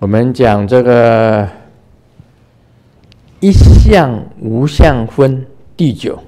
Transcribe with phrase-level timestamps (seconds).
[0.00, 1.48] 我们讲这个
[3.40, 5.44] 一相无相分
[5.76, 6.22] 第九，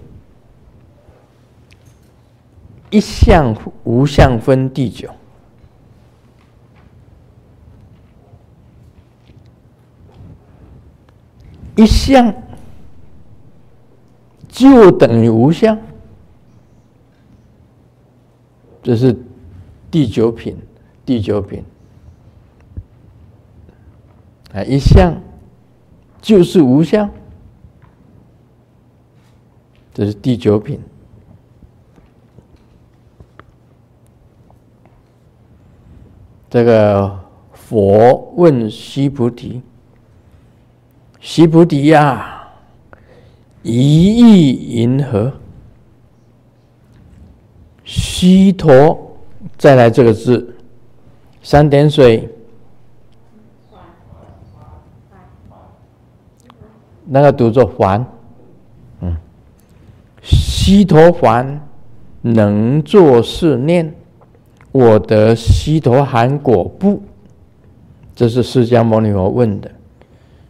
[2.90, 5.08] 一相无相分第九，
[11.76, 12.34] 一相
[14.48, 15.78] 就等于无相，
[18.82, 19.16] 这是
[19.92, 20.56] 第九品，
[21.06, 21.64] 第九品。
[24.52, 25.20] 啊，一相
[26.20, 27.08] 就是无相，
[29.94, 30.80] 这是第九品。
[36.48, 37.20] 这个
[37.52, 39.62] 佛问须菩提
[41.20, 42.48] ：“须菩提呀，
[43.62, 45.32] 一意云何？”
[47.84, 49.16] 须陀，
[49.56, 50.56] 再来这个字，
[51.40, 52.28] 三点水。
[57.12, 58.06] 那个读作还，
[59.00, 59.16] 嗯，
[60.22, 61.60] 须陀凡
[62.22, 63.92] 能作是念，
[64.70, 67.02] 我得须陀含果不？
[68.14, 69.68] 这是释迦牟尼佛问的。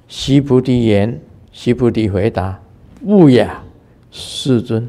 [0.07, 1.19] 须菩提言：
[1.51, 2.61] 须菩提回答：
[3.07, 3.49] 不也，
[4.11, 4.87] 世尊。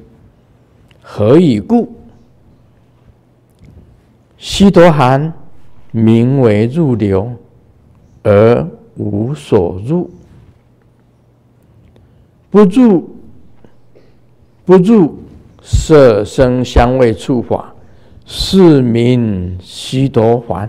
[1.01, 1.89] 何以故？
[4.37, 5.31] 须陀含
[5.91, 7.31] 名为入流，
[8.23, 10.09] 而无所入。
[12.51, 13.09] 不住，
[14.65, 15.17] 不住
[15.61, 17.73] 色声香味触法，
[18.25, 20.67] 是名须陀洹。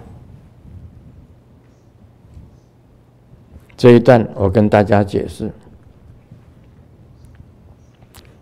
[3.77, 5.51] 这一段我跟大家解释。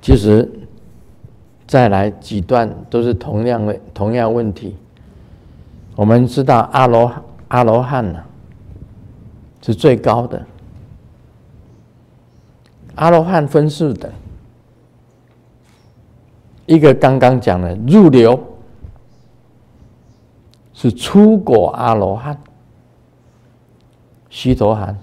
[0.02, 0.46] 其实
[1.66, 4.76] 再来几段都是同样的同样问题。
[5.96, 7.10] 我们知道阿罗
[7.48, 8.22] 阿罗汉呢
[9.62, 10.44] 是最高的。
[13.00, 14.12] 阿罗汉分四等，
[16.66, 18.38] 一个刚刚讲的入流，
[20.74, 22.38] 是初果阿罗汉，
[24.28, 24.94] 须陀洹；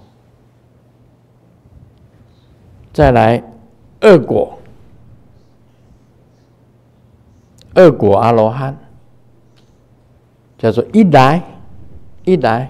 [2.92, 3.42] 再来
[4.00, 4.56] 二果，
[7.74, 8.78] 二果阿罗汉，
[10.56, 11.42] 叫做一来
[12.22, 12.68] 一来；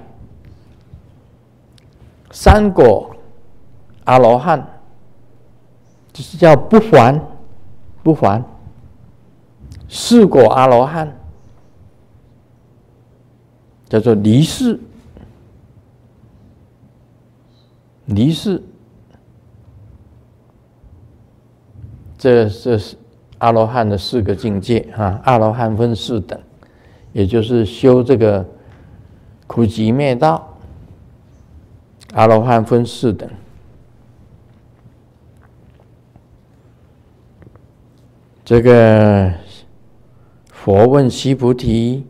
[2.30, 3.14] 三果
[4.04, 4.66] 阿罗汉。
[6.22, 7.20] 是叫不还，
[8.02, 8.42] 不还。
[9.88, 11.16] 四果阿罗汉
[13.88, 14.78] 叫做离世，
[18.06, 18.62] 离世。
[22.18, 22.96] 这这是
[23.38, 25.20] 阿罗汉的四个境界啊！
[25.24, 26.38] 阿罗汉分四等，
[27.12, 28.44] 也就是修这个
[29.46, 30.56] 苦集灭道。
[32.14, 33.30] 阿罗汉分四等。
[38.48, 39.30] 这个
[40.50, 42.06] 佛问须菩提：“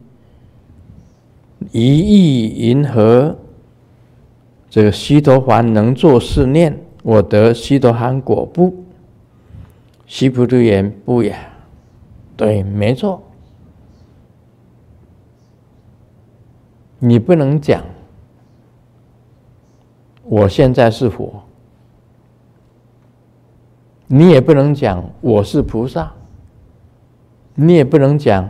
[1.72, 3.36] 一意云何？”
[4.70, 8.84] 这个须陀洹能作是念，我得须陀洹果不？
[10.06, 11.36] 须菩提言：“不也。”
[12.38, 13.20] 对，没错。
[17.00, 17.84] 你不能讲，
[20.22, 21.42] 我现在是佛，
[24.06, 26.14] 你也不能讲我是菩萨。
[27.60, 28.48] 你也不能讲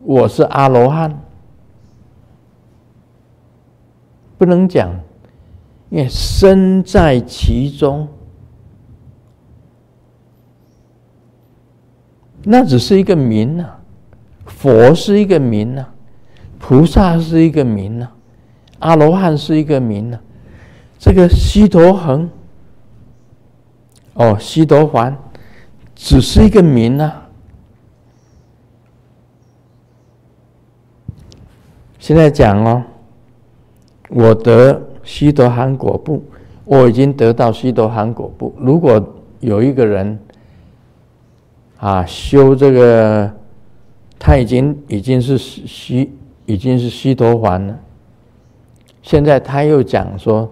[0.00, 1.20] 我是阿罗汉，
[4.36, 4.90] 不能讲，
[5.90, 8.08] 因为身在其中，
[12.42, 13.78] 那只是一个名啊，
[14.44, 15.94] 佛是一个名啊，
[16.58, 18.12] 菩萨是一个名啊，
[18.80, 20.20] 阿罗汉是一个名啊，
[20.98, 22.26] 这个须陀洹，
[24.14, 25.14] 哦，须陀洹，
[25.94, 27.26] 只是一个名啊。
[31.98, 32.82] 现在讲哦，
[34.08, 36.22] 我得须陀洹果不？
[36.64, 38.54] 我已经得到须陀洹果不？
[38.58, 39.02] 如果
[39.40, 40.18] 有一个人
[41.78, 43.30] 啊修这个，
[44.18, 46.10] 他已经已经是须
[46.46, 47.78] 已经是须陀洹了，
[49.02, 50.50] 现在他又讲说，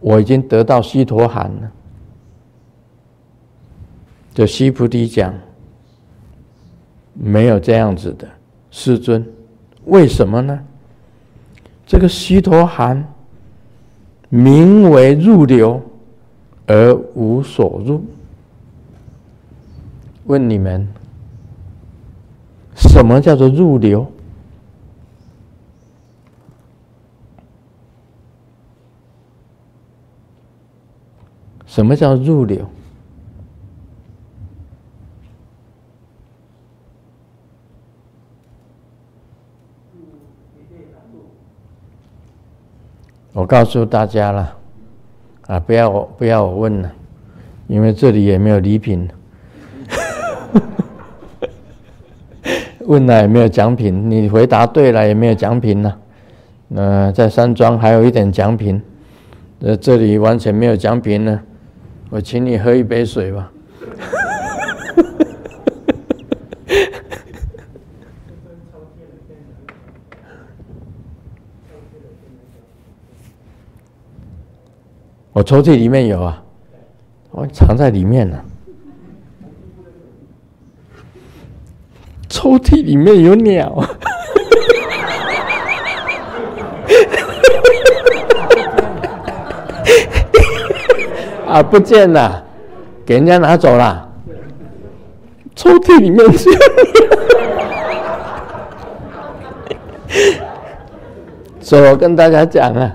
[0.00, 1.72] 我已经得到须陀洹了，
[4.32, 5.34] 就西菩提讲，
[7.14, 8.28] 没有这样子的，
[8.70, 9.26] 世尊。
[9.84, 10.64] 为什么呢？
[11.86, 13.12] 这个虚陀含
[14.28, 15.82] 名为入流，
[16.66, 18.04] 而无所入。
[20.24, 20.86] 问你们，
[22.76, 24.06] 什么叫做入流？
[31.66, 32.68] 什么叫入流？
[43.32, 44.56] 我告诉大家了，
[45.46, 46.90] 啊，不要我不要我问了，
[47.68, 49.08] 因为这里也没有礼品，
[52.86, 55.94] 问了也没有奖品，你回答对了也没有奖品呢。
[56.66, 58.82] 那在山庄还有一点奖品，
[59.60, 61.40] 呃，这里完全没有奖品呢。
[62.10, 63.50] 我请你喝一杯水吧。
[75.40, 76.42] 我抽屉里面有啊，
[77.30, 78.36] 我藏在里面呢。
[82.28, 83.72] 抽屉里面有鸟。
[91.48, 92.44] 啊，不见了，
[93.06, 94.10] 给人家拿走了。
[95.56, 96.50] 抽屉里面是，
[101.62, 102.94] 所以我跟大家讲啊，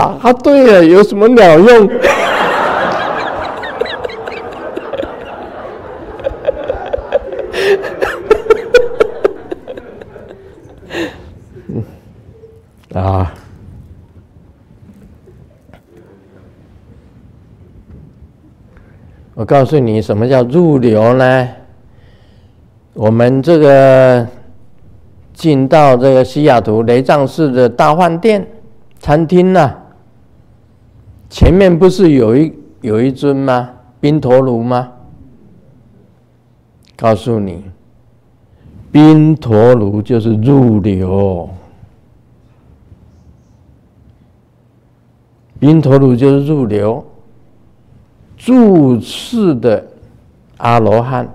[0.00, 1.90] 答对了有什么鸟用？
[12.94, 13.34] 啊。
[19.34, 21.48] 我告诉你，什么叫入流呢？
[22.94, 24.26] 我们这个
[25.32, 28.46] 进到这个西雅图雷藏寺的大饭店
[28.98, 29.74] 餐厅呢，
[31.30, 33.70] 前面不是有一有一尊吗？
[34.00, 34.92] 宾陀卢吗？
[36.96, 37.62] 告诉你，
[38.90, 41.48] 宾陀卢就是入流，
[45.58, 47.02] 宾陀卢就是入流。
[48.36, 49.86] 住世的
[50.56, 51.28] 阿罗汉，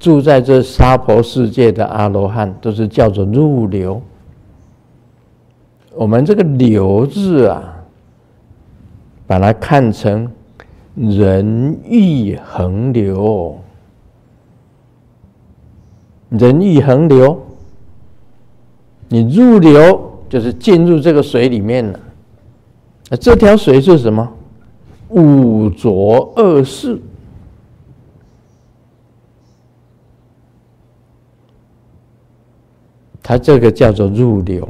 [0.00, 4.02] 住在这娑婆世界的阿罗汉，都是叫做入流。
[5.94, 7.77] 我们这个“流”字啊，
[9.28, 10.28] 把它看成
[10.96, 13.60] 人欲横流，
[16.30, 17.40] 人欲横流，
[19.08, 22.00] 你入流就是进入这个水里面了。
[23.10, 24.26] 那这条水是什么？
[25.10, 27.00] 五浊恶世，
[33.22, 34.66] 他这个叫做入流，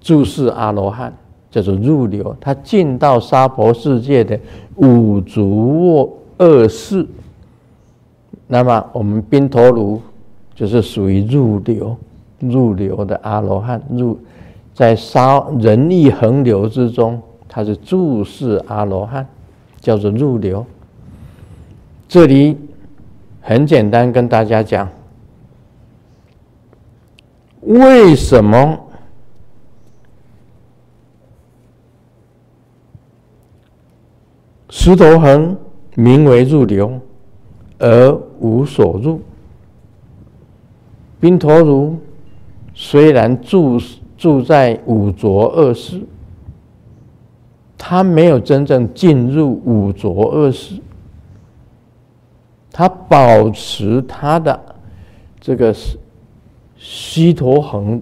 [0.00, 1.14] 住世阿罗汉
[1.54, 4.36] 叫做入流，他进到娑婆世界的
[4.74, 7.06] 五浊恶世，
[8.48, 10.02] 那么我们宾陀卢
[10.52, 11.96] 就是属于入流
[12.40, 14.18] 入流的阿罗汉，入
[14.74, 17.22] 在沙人欲横流之中。
[17.48, 19.24] 他是住世阿罗汉，
[19.78, 20.66] 叫做入流。
[22.08, 22.58] 这里
[23.40, 24.88] 很简单，跟大家讲，
[27.60, 28.76] 为什么
[34.76, 35.56] 石头恒
[35.94, 37.00] 名为入流，
[37.78, 39.20] 而无所入？
[41.20, 41.96] 宾陀如
[42.74, 43.80] 虽然住
[44.18, 46.00] 住在五浊恶世。
[47.78, 50.74] 他没有真正进入五浊恶世，
[52.72, 54.58] 他保持他的
[55.38, 55.74] 这个
[56.76, 58.00] 西陀洹、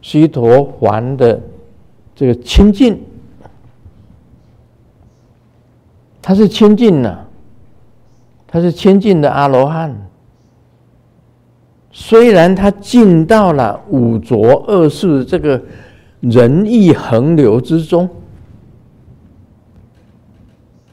[0.00, 1.38] 须陀环的
[2.14, 2.98] 这个清净，
[6.28, 7.26] 他是清净的，
[8.46, 9.96] 他是清净的阿罗汉。
[11.90, 15.58] 虽然他进到了五浊恶世这个
[16.20, 18.06] 仁义横流之中。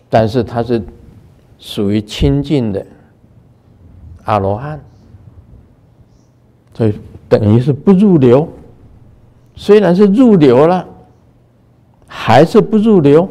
[0.10, 0.82] 但是他是
[1.60, 2.86] 属于清净的
[4.24, 4.80] 阿罗汉，
[6.74, 8.48] 所以等于是不入流。
[9.54, 10.88] 虽然是入流了，
[12.08, 13.28] 还是不入流。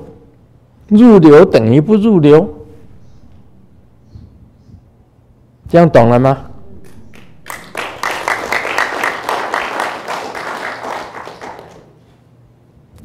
[0.89, 2.49] 入流等于不入流，
[5.69, 6.47] 这样懂了吗？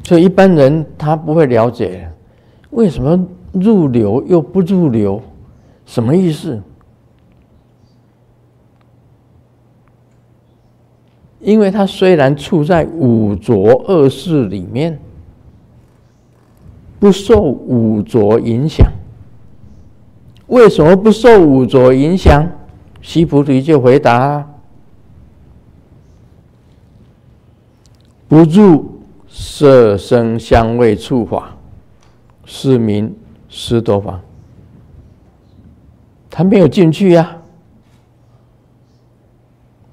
[0.04, 2.10] 所以一般人他不会了解
[2.70, 3.26] 为什么。
[3.52, 5.20] 入流又不入流，
[5.84, 6.62] 什么意思？
[11.40, 15.00] 因为他虽然处在五浊恶世里面，
[17.00, 18.86] 不受五浊影响。
[20.46, 22.46] 为什么不受五浊影响？
[23.02, 24.46] 西菩提就回答：
[28.28, 31.56] 不入色声香味触法。
[32.52, 33.14] 是名
[33.48, 34.20] 师铎房，
[36.28, 37.36] 他没有进去呀、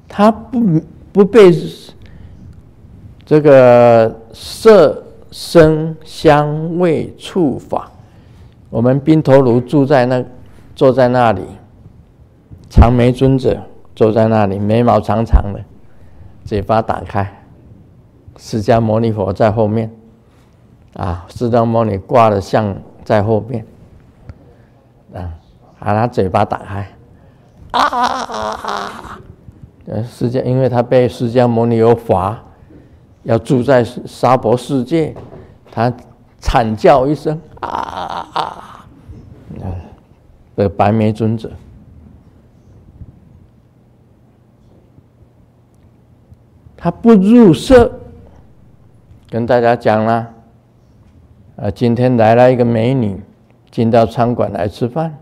[0.07, 0.81] 他不
[1.13, 1.53] 不被
[3.23, 5.03] 这个色
[5.37, 7.91] 声香味触法，
[8.71, 10.25] 我们宾头卢住在那，
[10.75, 11.43] 坐在那里，
[12.71, 13.61] 长眉尊者
[13.95, 15.63] 坐在那里，眉毛长长的，
[16.43, 17.43] 嘴巴打开，
[18.37, 19.91] 释迦牟尼佛在后面。
[20.95, 22.75] 啊，释迦牟尼挂的像
[23.05, 23.63] 在后面，
[25.13, 25.35] 啊，
[25.77, 26.89] 把他嘴巴打开，
[27.69, 29.19] 啊啊啊啊！
[30.03, 32.43] 释迦，因为他被释迦牟尼有法，
[33.27, 35.13] 要住在娑婆世界，
[35.69, 35.91] 他
[36.39, 38.87] 惨叫一声，啊啊啊！
[39.61, 39.75] 嗯，
[40.55, 41.51] 这白眉尊者，
[46.77, 47.91] 他不入色，
[49.29, 50.33] 跟大家讲了。
[51.57, 53.21] 啊，今天来了一个美女，
[53.69, 55.13] 进到餐馆来吃饭，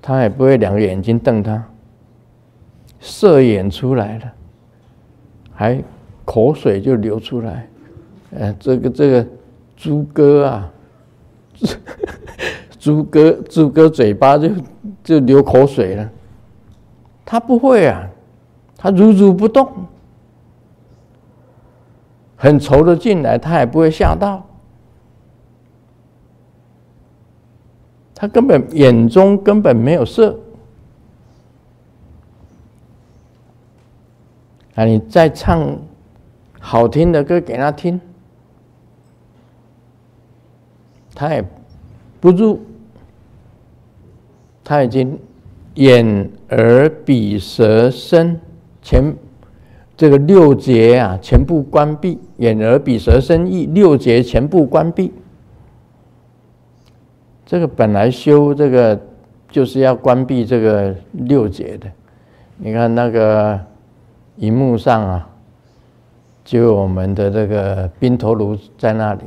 [0.00, 1.62] 他也不会两个眼睛瞪他，
[2.98, 4.32] 色眼出来了，
[5.52, 5.84] 还
[6.24, 7.68] 口水就流出来，
[8.30, 9.26] 呃，这个这个
[9.76, 10.72] 猪哥啊，
[12.78, 14.48] 猪哥猪哥嘴巴就
[15.02, 16.10] 就流口水了，
[17.24, 18.08] 他不会啊，
[18.76, 19.70] 他如如不动，
[22.36, 24.44] 很稠的进来，他也不会吓到。
[28.16, 30.38] 他根本眼中根本没有色，
[34.76, 34.84] 啊！
[34.84, 35.76] 你再唱
[36.66, 38.00] 好听的歌给他听，
[41.14, 41.44] 他也
[42.20, 42.58] 不入，
[44.64, 45.18] 他已经
[45.74, 48.40] 眼耳鼻舌身
[48.80, 49.14] 全
[49.94, 55.12] 这个六节啊全部关闭，眼耳鼻舌身意六节全部关闭。
[57.44, 58.98] 这个本来修这个
[59.50, 61.92] 就是要关闭这个六节的，
[62.56, 63.60] 你看那个
[64.36, 65.28] 荧幕上啊，
[66.44, 69.22] 就我们的这个冰头卢在那里，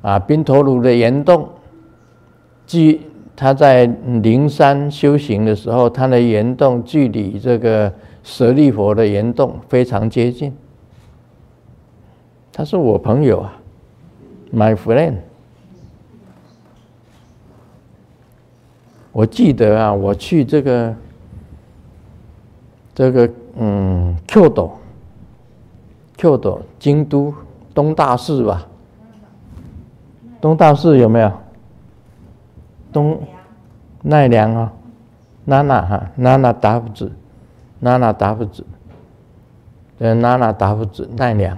[0.00, 1.48] 啊，冰头卢的岩洞，
[2.66, 3.02] 距
[3.36, 7.92] 他在灵山修行的时候，他的岩洞距离这个
[8.24, 10.56] 舍利佛的岩洞非常接近，
[12.52, 13.60] 他是我朋友啊
[14.52, 15.16] ，my friend。
[19.12, 20.94] 我记得啊，我去这个
[22.94, 24.72] 这个嗯，Q 斗
[26.18, 27.32] ，Q 斗，京都
[27.72, 28.66] 东大寺吧？
[30.40, 31.32] 东大寺有没有？
[32.92, 33.18] 东
[34.02, 34.72] 奈良啊，
[35.44, 37.10] 娜娜哈，娜娜达夫子，
[37.80, 38.64] 娜娜达夫子，
[39.98, 41.56] 呃，娜娜达夫子奈良，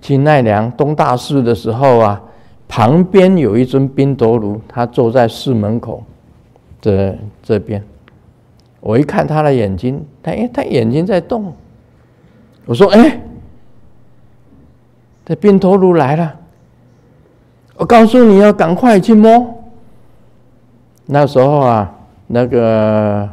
[0.00, 2.22] 去奈良东大寺的时候啊，
[2.68, 6.02] 旁边有一尊宾头卢，他坐在寺门口。
[6.80, 7.82] 这这边，
[8.80, 11.52] 我一看他的眼睛，他哎，他眼睛在动。
[12.66, 13.20] 我说：“哎，
[15.26, 16.34] 这宾头卢来了，
[17.74, 19.54] 我告诉你要赶快去摸。”
[21.04, 21.94] 那时候啊，
[22.28, 23.28] 那个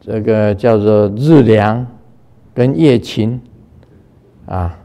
[0.00, 1.86] 这个叫做日良
[2.54, 3.40] 跟叶琴
[4.46, 4.78] 啊，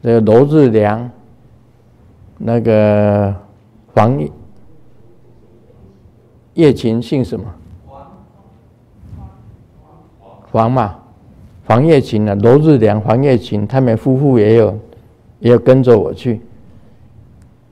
[0.00, 1.10] 这个罗日良，
[2.38, 3.34] 那个
[3.92, 4.18] 黄。
[6.54, 7.44] 叶琴姓什么？
[10.50, 10.98] 黄嘛，
[11.66, 14.78] 黄叶琴啊，罗日良、黄叶琴，他们夫妇也有，
[15.40, 16.40] 也有跟着我去。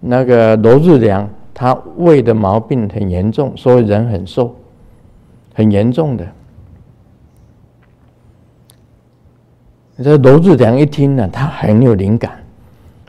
[0.01, 4.55] 那个罗日良，他胃的毛病很严重，所以人很瘦，
[5.55, 6.27] 很严重的。
[10.03, 12.33] 这罗日良一听呢，他很有灵感。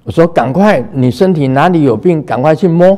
[0.04, 2.96] 我说：“赶快，你身体哪里有病，赶快去摸。”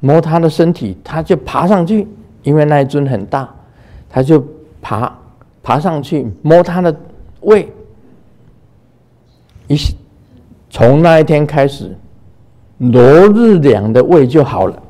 [0.00, 2.06] 摸他的身体，他就爬上去，
[2.42, 3.48] 因为那一尊很大，
[4.08, 4.44] 他就
[4.82, 5.16] 爬
[5.68, 6.96] 爬上去摸他的
[7.42, 7.70] 胃。
[9.66, 9.76] 一
[10.70, 11.94] 从那一天开始，
[12.78, 14.82] 罗日良的胃就好了。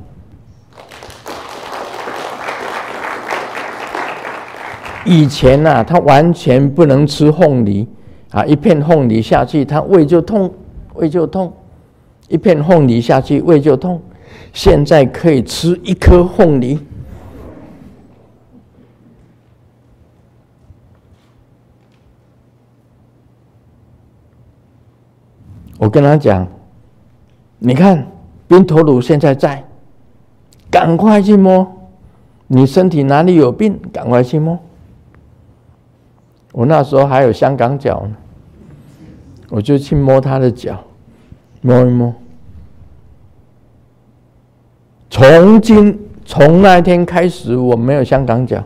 [5.03, 7.85] 以前呐、啊，他完全不能吃凤梨
[8.31, 10.49] 啊，一片凤梨下去，他胃就痛，
[10.93, 11.51] 胃就痛，
[12.29, 14.01] 一片凤梨下去，胃就痛。
[14.53, 16.79] 现在可以吃一颗凤梨。
[25.79, 26.45] 我跟他讲，
[27.57, 28.05] 你看
[28.49, 29.63] 冰头卢现在在，
[30.69, 31.65] 赶快去摸，
[32.47, 34.59] 你身体哪里有病，赶快去摸。
[36.51, 38.15] 我那时候还有香港脚呢，
[39.49, 40.83] 我就去摸他的脚，
[41.61, 42.13] 摸一摸。
[45.09, 48.61] 从今从那天开始，我没有香港脚。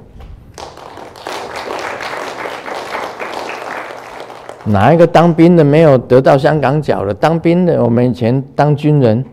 [4.66, 7.14] 哪一个当兵的没有得到香港脚的？
[7.14, 9.24] 当兵的，我们以前当军人，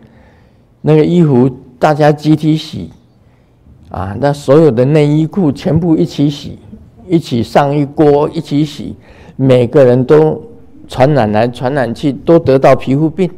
[0.80, 2.90] 那个衣服大家集体洗，
[3.90, 6.58] 啊，那所有的内衣裤全部一起洗，
[7.06, 8.96] 一起上一锅一起洗，
[9.36, 10.42] 每个人都
[10.88, 13.30] 传染来传染去，都得到皮肤病，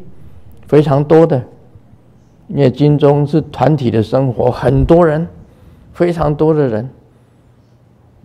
[0.67, 1.43] 非常多的。
[2.49, 5.27] 因为军中是团体的生活，很多人，
[5.93, 6.89] 非常多的人，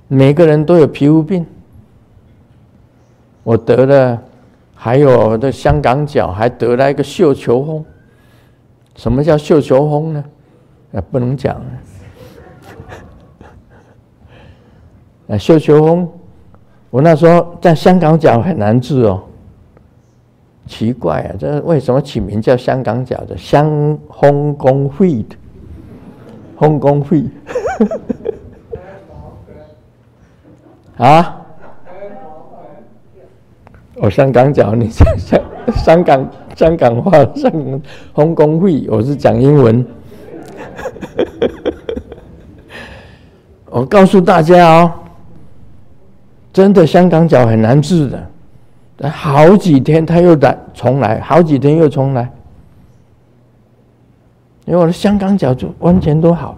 [0.08, 1.46] 每个人都有皮肤病。
[3.48, 4.22] 我得了，
[4.75, 7.86] 还有的香港脚，还得了一个绣球风。
[8.98, 10.22] 什么叫绣球风呢？
[10.92, 11.56] 啊，不能讲。
[15.30, 16.10] 啊，绣球风，
[16.89, 19.24] 我那时候在香港脚很难治哦。
[20.66, 23.38] 奇怪啊，这为什么起名叫香港脚的？
[23.38, 25.38] 香香港会的，
[26.60, 27.24] 香港会。
[30.98, 31.37] 啊？
[34.00, 35.42] 我香港脚，你香 香
[35.75, 37.51] 香港香港话，香
[38.13, 39.86] 港公会，我是讲英文。
[43.70, 44.92] 我告诉大家哦，
[46.54, 48.30] 真的香港脚很难治的，
[49.10, 52.32] 好几天他又来重来，好几天又重来，
[54.66, 56.58] 因为我的香港脚就完全都好，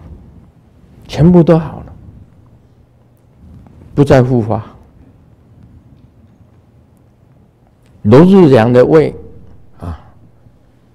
[1.08, 1.92] 全部都好了，
[3.94, 4.62] 不再复发。
[8.02, 9.14] 罗日良的胃
[9.78, 10.00] 啊，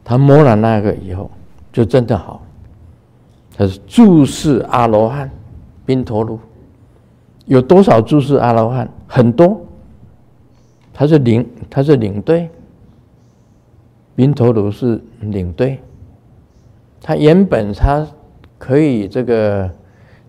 [0.03, 1.29] 他摸了那个以后，
[1.71, 2.41] 就真的好。
[3.55, 5.29] 他是注视阿罗汉，
[5.85, 6.39] 宾陀罗
[7.45, 8.89] 有多少注视阿罗汉？
[9.07, 9.61] 很多。
[10.91, 12.49] 他是领，他是领队。
[14.15, 15.79] 宾陀罗是领队。
[17.01, 18.07] 他原本他
[18.57, 19.69] 可以这个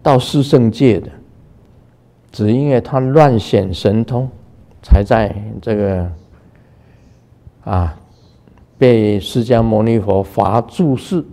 [0.02, 1.08] 到四圣界的，
[2.30, 4.28] 只因为他乱显神通，
[4.82, 6.12] 才在这个。
[7.66, 7.98] 啊，
[8.78, 11.24] 被释迦牟尼佛罚住世，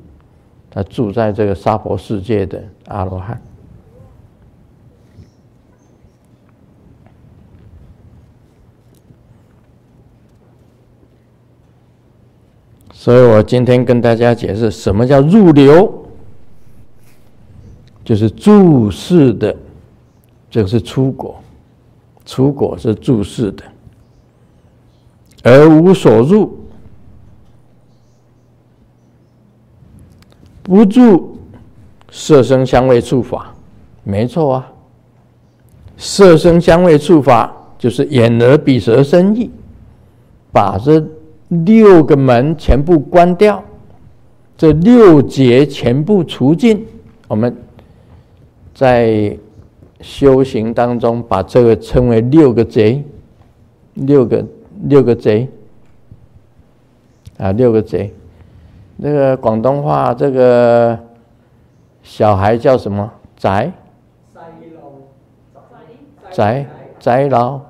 [0.72, 3.40] 他住在这个娑婆世界的阿罗汉。
[12.92, 16.08] 所以我今天跟大家解释什么叫入流，
[18.04, 19.56] 就是住世的，
[20.50, 21.40] 这个是出果，
[22.26, 23.64] 出果是住世的。
[25.44, 26.58] 而无所入，
[30.64, 31.38] 不住
[32.10, 33.54] 色声香味触法，
[34.04, 34.72] 没错啊。
[35.98, 39.52] 色声香味触法就是眼耳鼻舌身意，
[40.52, 41.06] 把这
[41.50, 43.62] 六个门全部关掉，
[44.58, 46.86] 这六劫全部除尽。
[47.28, 47.54] 我们
[48.74, 49.38] 在
[50.00, 53.04] 修行当中把这个称为六个贼，
[53.96, 54.46] 六个。
[54.84, 55.48] 六个贼
[57.38, 58.14] 啊，六个贼。
[58.98, 61.00] 那个广东话，这个
[62.04, 63.12] 小孩叫什么？
[63.38, 63.72] 宅？
[66.32, 66.66] 宅
[67.00, 67.62] 宅佬？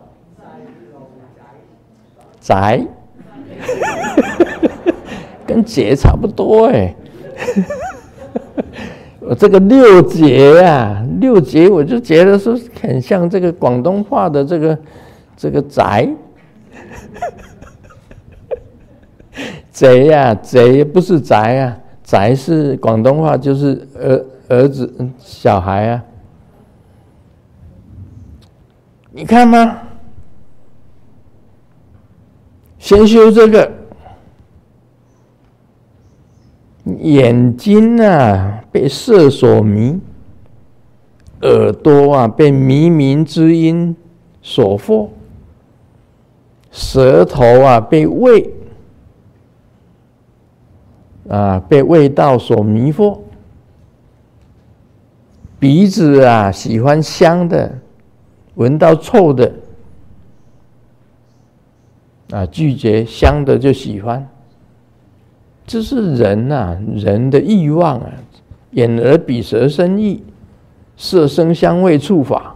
[2.40, 2.86] 宅？
[5.46, 6.96] 跟劫差不多哎。
[9.22, 14.78] 我这个六劫啊，六劫，我就觉得说很像这个广东话的这个
[15.38, 16.10] 这个宅。
[19.74, 26.04] 贼呀，贼不是宅啊，宅是广东话，就是儿儿子、小孩啊。
[29.12, 29.80] 你看吗？
[32.78, 33.72] 先修这个
[37.00, 40.00] 眼睛啊，被色所迷；
[41.42, 43.96] 耳朵啊，被靡冥之音
[44.42, 45.08] 所惑。
[46.72, 48.54] 舌头啊，被味
[51.34, 53.18] 啊，被味道所迷惑；
[55.58, 57.76] 鼻子啊，喜欢香的，
[58.54, 59.52] 闻到臭的
[62.30, 64.30] 啊，拒绝香的就喜欢。
[65.66, 68.12] 这是人啊，人的欲望啊，
[68.70, 70.24] 眼耳鼻舌身意，
[70.96, 72.56] 色声香味触法。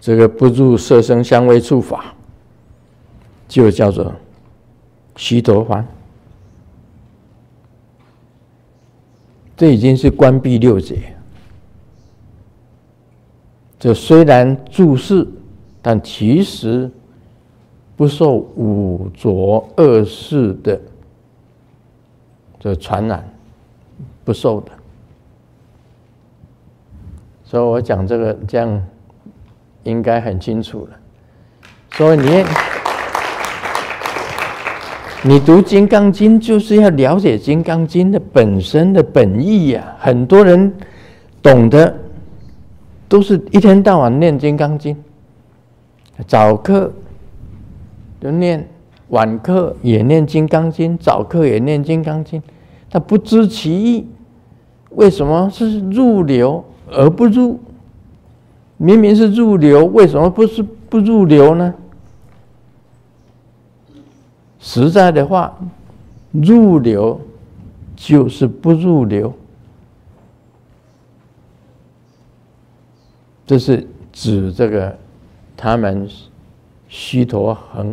[0.00, 2.15] 这个不入色声香味触法，
[3.48, 4.12] 就叫做
[5.16, 5.84] 须陀洹。
[9.56, 11.14] 这已经是关闭六节。
[13.78, 15.26] 这虽然住世，
[15.80, 16.90] 但其实
[17.94, 20.80] 不受五浊恶世的
[22.58, 23.26] 这传染
[24.24, 24.72] 不受的。
[27.44, 28.82] 所以我讲这个这样
[29.84, 30.98] 应该很清楚了。
[31.92, 32.44] 所以你
[35.28, 39.96] 你读《金刚经》就是要了解《金刚经》的本身的本意呀。
[39.98, 40.72] 很多人
[41.42, 41.92] 懂得
[43.08, 44.94] 都是一天到晚念《金刚经》，
[46.28, 46.92] 早课
[48.20, 48.64] 就念。
[49.08, 52.40] 晚课也念《金刚经》，早课也念《金刚经》，
[52.90, 54.04] 他不知其意，
[54.90, 57.58] 为什么是入流而不入？
[58.76, 61.72] 明明是入流，为什么不是不入流呢？
[64.58, 65.56] 实在的话，
[66.32, 67.20] 入流
[67.94, 69.32] 就是不入流，
[73.46, 74.96] 这是指这个
[75.56, 76.08] 他们
[76.88, 77.86] 须陀洹。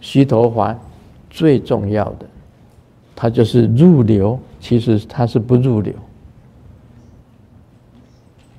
[0.00, 0.76] 须陀洹
[1.30, 2.26] 最重要的，
[3.16, 5.92] 它就是入流，其实它是不入流。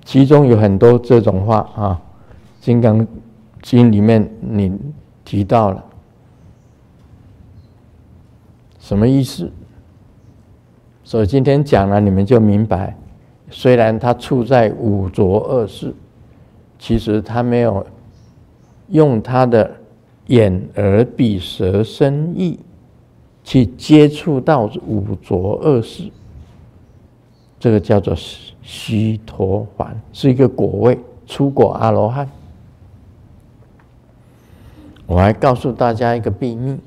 [0.04, 2.02] 其中有很多这种话啊，
[2.66, 3.06] 《金刚
[3.62, 4.78] 经》里面你
[5.24, 5.86] 提到了，
[8.88, 9.52] 什么意思？
[11.04, 12.96] 所以今天讲了，你们就明白。
[13.50, 15.94] 虽然他处在五浊恶世，
[16.80, 17.86] 其实他没有
[18.88, 19.76] 用他的。
[20.28, 22.60] 眼、耳、鼻、舌、身、意，
[23.46, 26.12] 去接触到五浊恶世，
[27.58, 28.14] 这个叫做
[28.62, 32.30] 须陀洹，是一个果位，出果阿罗汉。
[35.06, 36.78] 我还告诉大家一个秘密，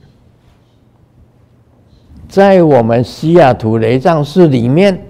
[2.30, 5.06] 在我们西雅图雷藏寺里面。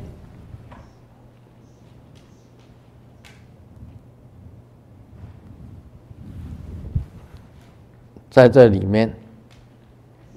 [8.30, 9.12] 在这里面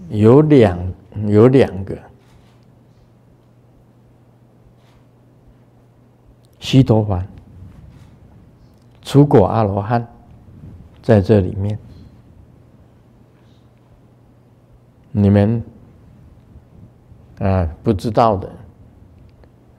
[0.10, 0.94] 有两
[1.28, 1.96] 有两个
[6.60, 7.24] 须陀洹，
[9.04, 10.06] 初果阿罗汉，
[11.04, 11.78] 在这里面，
[15.12, 15.64] 你们
[17.44, 18.50] 啊不知道的，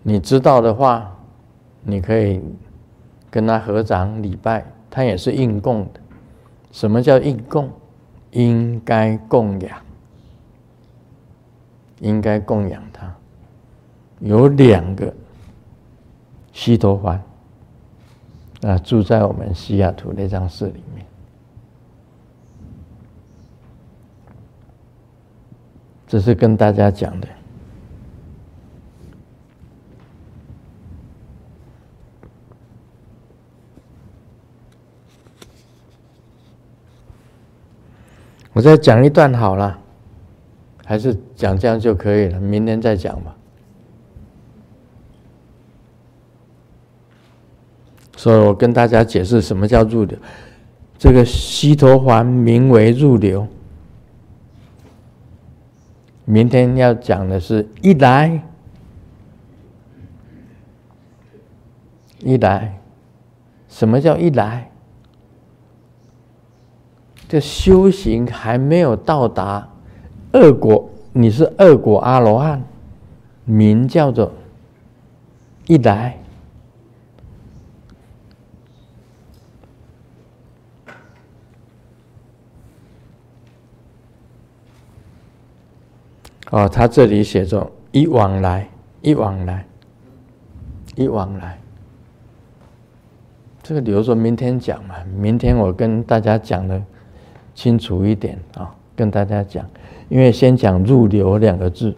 [0.03, 1.11] 你知道的话，
[1.83, 2.43] 你可以
[3.31, 6.01] 跟他合掌礼拜，他也是应供的。
[6.73, 7.71] 什么叫应供？
[8.33, 9.79] 应该供养，
[12.01, 13.15] 应该供养他。
[14.19, 15.15] 有两个
[16.53, 17.23] 西陀环
[18.63, 21.07] 啊，住在我们西雅图那张寺里面。
[26.07, 27.29] 这是跟大家讲的。
[38.55, 39.79] 我再讲一段好了，
[40.87, 43.37] 还是讲这样就可以了，明天再讲吧。
[48.17, 50.17] 所以我跟大家解释什么叫入流。
[50.97, 53.47] 这个西陀洹名为入流。
[56.25, 58.41] 明天要讲的是一来，
[62.21, 62.81] 一来，
[63.69, 64.71] 什么叫一来？
[67.35, 69.69] 这修行还没有到达
[70.31, 72.63] 二果，你是二果阿罗汉，
[73.45, 74.33] 名叫做
[75.67, 76.17] 一来。
[86.51, 88.69] 哦，他这里写着一往来，
[89.03, 89.67] 一往来，
[90.95, 91.59] 一往来。
[93.61, 96.81] 这个留着明天讲嘛，明天我跟大家讲的。
[97.55, 99.65] 清楚一点啊，跟大家讲，
[100.09, 101.95] 因为先讲“入流”两个字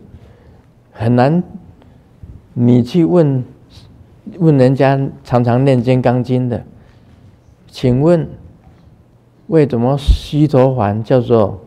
[0.92, 1.42] 很难，
[2.53, 3.45] 你去问
[4.38, 6.62] 问人家常常念《金刚经》的，
[7.69, 8.29] 请问
[9.47, 11.61] 为什么须陀洹叫做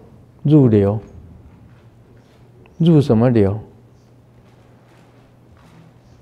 [0.43, 0.99] 入流？
[2.77, 3.59] 入什么流？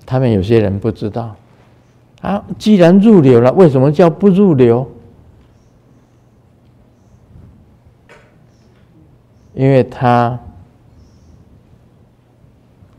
[0.06, 1.36] 他们有些人不知道
[2.22, 2.44] 啊。
[2.58, 4.90] 既然入流了，为什么叫不入流？
[9.58, 10.38] 因为他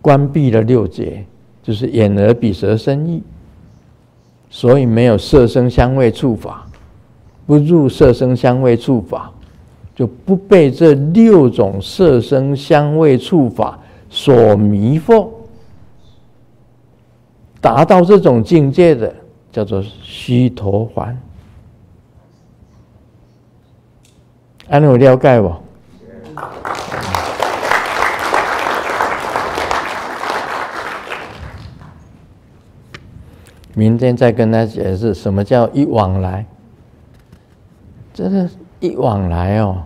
[0.02, 1.26] 关闭了六结，
[1.64, 3.24] 就是眼、耳、鼻、舌、身、意，
[4.50, 6.68] 所以没有色、声、香、味、触、法，
[7.48, 9.32] 不入色、声、香、味、触、法，
[9.96, 15.30] 就不被这六种色、声、香、味、触、法所迷惑。
[17.62, 19.16] 达到这种境界的，
[19.50, 21.16] 叫做须陀洹。
[24.68, 25.54] 安有了解不？
[33.76, 36.46] 明天再跟他解释什么叫一往来？
[38.14, 38.50] 真的
[38.82, 39.84] 一往来哦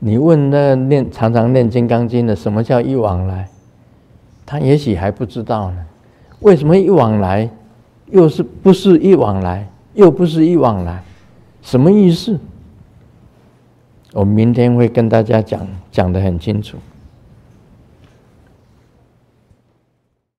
[0.00, 3.48] 你问那念常常念金刚经的什么叫一往来？
[4.44, 5.86] 他也许还不知道呢。
[6.40, 7.48] 为什么一往来
[8.06, 11.00] 又是不是一往来又不是一往来
[11.62, 12.36] 什么意思？
[14.12, 16.76] 我明天会跟大家讲，讲得很清楚。